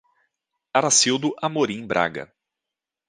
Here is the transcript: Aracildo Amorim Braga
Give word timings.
Aracildo 0.79 1.29
Amorim 1.49 1.85
Braga 1.93 2.27